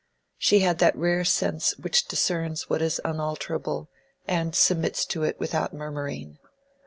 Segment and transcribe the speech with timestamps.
[0.39, 3.87] She had that rare sense which discerns what is unalterable,
[4.27, 6.39] and submits to it without murmuring.